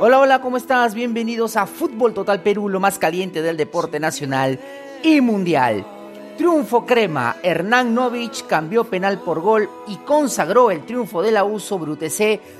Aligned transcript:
Hola, 0.00 0.18
hola, 0.18 0.40
¿cómo 0.40 0.56
estás? 0.56 0.94
Bienvenidos 0.94 1.56
a 1.56 1.66
Fútbol 1.66 2.12
Total 2.12 2.42
Perú, 2.42 2.68
lo 2.68 2.80
más 2.80 2.98
caliente 2.98 3.40
del 3.40 3.56
deporte 3.56 4.00
nacional 4.00 4.58
y 5.04 5.20
mundial. 5.20 5.86
Triunfo 6.36 6.84
crema, 6.86 7.36
Hernán 7.44 7.94
Novich 7.94 8.44
cambió 8.48 8.82
penal 8.82 9.20
por 9.20 9.40
gol 9.42 9.70
y 9.86 9.98
consagró 9.98 10.72
el 10.72 10.84
triunfo 10.84 11.22
de 11.22 11.30
la 11.30 11.44
U 11.44 11.60
sobre 11.60 11.92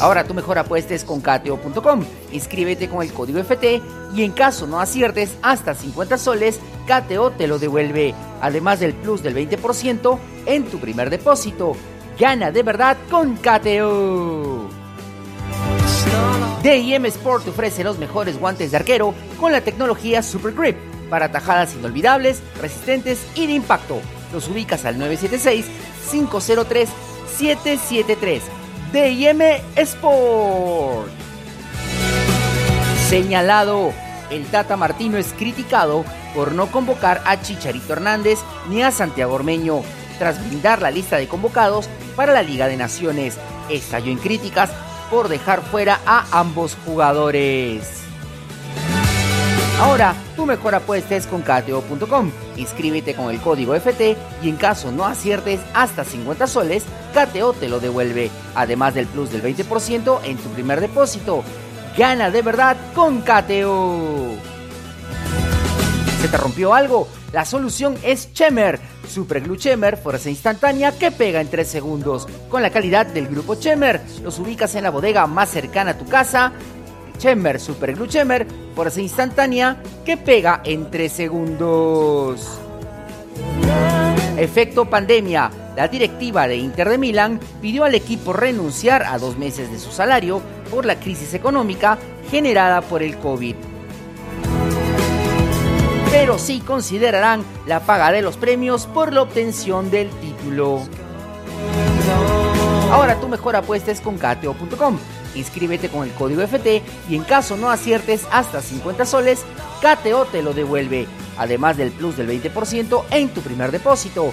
Ahora 0.00 0.24
tu 0.24 0.34
mejor 0.34 0.58
apuesta 0.58 0.94
es 0.94 1.04
con 1.04 1.20
Cateo.com. 1.20 2.04
Inscríbete 2.32 2.88
con 2.88 3.02
el 3.02 3.12
código 3.12 3.38
FT 3.38 3.80
y 4.14 4.24
en 4.24 4.32
caso 4.32 4.66
no 4.66 4.80
aciertes 4.80 5.36
hasta 5.42 5.74
50 5.74 6.18
soles, 6.18 6.60
Cateo 6.86 7.30
te 7.30 7.46
lo 7.46 7.58
devuelve, 7.58 8.14
además 8.40 8.80
del 8.80 8.94
plus 8.94 9.22
del 9.22 9.34
20% 9.36 10.18
en 10.46 10.64
tu 10.64 10.78
primer 10.78 11.10
depósito. 11.10 11.76
Gana 12.18 12.50
de 12.50 12.62
verdad 12.62 12.96
con 13.10 13.36
Cateo. 13.36 14.68
DIM 16.62 17.06
Sport 17.06 17.48
ofrece 17.48 17.82
los 17.82 17.98
mejores 17.98 18.38
guantes 18.38 18.70
de 18.70 18.76
arquero 18.76 19.14
con 19.40 19.50
la 19.50 19.62
tecnología 19.62 20.22
Super 20.22 20.52
Grip 20.52 20.76
para 21.10 21.32
tajadas 21.32 21.74
inolvidables, 21.74 22.40
resistentes 22.60 23.26
y 23.34 23.46
de 23.46 23.54
impacto. 23.54 24.00
Los 24.32 24.48
ubicas 24.48 24.84
al 24.84 24.98
976 24.98 25.66
503 26.10 26.88
773 27.36 28.61
DIM 28.92 29.40
Sport. 29.74 31.08
Señalado, 33.08 33.90
el 34.30 34.44
Tata 34.46 34.76
Martino 34.76 35.16
es 35.16 35.32
criticado 35.32 36.04
por 36.34 36.52
no 36.52 36.66
convocar 36.66 37.22
a 37.24 37.40
Chicharito 37.40 37.94
Hernández 37.94 38.38
ni 38.68 38.82
a 38.82 38.90
Santiago 38.90 39.34
Ormeño, 39.34 39.80
tras 40.18 40.46
brindar 40.46 40.82
la 40.82 40.90
lista 40.90 41.16
de 41.16 41.26
convocados 41.26 41.88
para 42.16 42.34
la 42.34 42.42
Liga 42.42 42.68
de 42.68 42.76
Naciones. 42.76 43.38
Estalló 43.70 44.12
en 44.12 44.18
críticas 44.18 44.70
por 45.10 45.28
dejar 45.28 45.62
fuera 45.62 45.98
a 46.04 46.26
ambos 46.38 46.76
jugadores. 46.84 48.01
Ahora, 49.82 50.14
tu 50.36 50.46
mejor 50.46 50.76
apuesta 50.76 51.16
es 51.16 51.26
con 51.26 51.42
Cateo.com. 51.42 52.30
Inscríbete 52.56 53.16
con 53.16 53.30
el 53.30 53.40
código 53.40 53.74
FT 53.74 54.16
y 54.40 54.48
en 54.48 54.54
caso 54.54 54.92
no 54.92 55.04
aciertes 55.04 55.58
hasta 55.74 56.04
50 56.04 56.46
soles, 56.46 56.84
Cateo 57.12 57.52
te 57.52 57.68
lo 57.68 57.80
devuelve, 57.80 58.30
además 58.54 58.94
del 58.94 59.08
plus 59.08 59.32
del 59.32 59.42
20% 59.42 60.20
en 60.22 60.36
tu 60.36 60.48
primer 60.50 60.80
depósito. 60.80 61.42
Gana 61.98 62.30
de 62.30 62.42
verdad 62.42 62.76
con 62.94 63.22
Cateo. 63.22 64.36
¿Se 66.20 66.28
te 66.28 66.36
rompió 66.36 66.74
algo? 66.74 67.08
La 67.32 67.44
solución 67.44 67.96
es 68.04 68.32
Chemer. 68.32 68.78
Superglue 69.08 69.58
Chemer, 69.58 69.96
fuerza 69.96 70.30
instantánea 70.30 70.96
que 70.96 71.10
pega 71.10 71.40
en 71.40 71.48
3 71.48 71.66
segundos. 71.66 72.28
Con 72.48 72.62
la 72.62 72.70
calidad 72.70 73.06
del 73.06 73.26
grupo 73.26 73.56
Chemer, 73.56 74.00
los 74.22 74.38
ubicas 74.38 74.74
en 74.76 74.84
la 74.84 74.90
bodega 74.90 75.26
más 75.26 75.50
cercana 75.50 75.90
a 75.90 75.98
tu 75.98 76.06
casa 76.06 76.52
Chemer 77.22 77.60
Super 77.60 77.94
Glue 77.94 78.08
Chemer, 78.08 78.48
fuerza 78.74 79.00
instantánea 79.00 79.80
que 80.04 80.16
pega 80.16 80.60
en 80.64 80.90
3 80.90 81.12
segundos. 81.12 82.58
Efecto 84.36 84.86
pandemia. 84.86 85.48
La 85.76 85.86
directiva 85.86 86.48
de 86.48 86.56
Inter 86.56 86.88
de 86.88 86.98
Milán 86.98 87.38
pidió 87.60 87.84
al 87.84 87.94
equipo 87.94 88.32
renunciar 88.32 89.04
a 89.04 89.18
dos 89.18 89.38
meses 89.38 89.70
de 89.70 89.78
su 89.78 89.92
salario 89.92 90.42
por 90.68 90.84
la 90.84 90.98
crisis 90.98 91.32
económica 91.32 91.96
generada 92.28 92.80
por 92.80 93.04
el 93.04 93.16
COVID. 93.16 93.54
Pero 96.10 96.40
sí 96.40 96.58
considerarán 96.58 97.44
la 97.66 97.80
paga 97.80 98.10
de 98.10 98.20
los 98.20 98.36
premios 98.36 98.86
por 98.86 99.12
la 99.12 99.22
obtención 99.22 99.92
del 99.92 100.10
título. 100.10 100.82
Ahora 102.90 103.14
tu 103.20 103.28
mejor 103.28 103.54
apuesta 103.54 103.92
es 103.92 104.00
con 104.00 104.18
Cateo.com. 104.18 104.98
Inscríbete 105.34 105.88
con 105.88 106.04
el 106.04 106.12
código 106.14 106.42
FT 106.42 106.82
y 107.08 107.16
en 107.16 107.24
caso 107.24 107.56
no 107.56 107.70
aciertes 107.70 108.26
hasta 108.30 108.60
50 108.60 109.06
soles, 109.06 109.44
KTO 109.80 110.26
te 110.26 110.42
lo 110.42 110.52
devuelve, 110.52 111.06
además 111.38 111.76
del 111.76 111.90
plus 111.90 112.16
del 112.16 112.28
20% 112.28 113.04
en 113.10 113.28
tu 113.30 113.40
primer 113.40 113.70
depósito. 113.72 114.32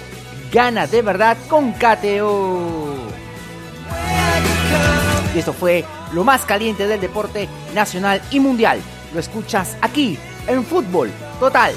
Gana 0.52 0.86
de 0.86 1.02
verdad 1.02 1.36
con 1.48 1.72
KTO. 1.72 2.94
Y 5.34 5.38
esto 5.38 5.52
fue 5.52 5.84
lo 6.12 6.24
más 6.24 6.44
caliente 6.44 6.86
del 6.86 7.00
deporte 7.00 7.48
nacional 7.74 8.20
y 8.30 8.40
mundial. 8.40 8.80
Lo 9.14 9.20
escuchas 9.20 9.76
aquí 9.80 10.18
en 10.46 10.64
Fútbol 10.64 11.10
Total 11.38 11.74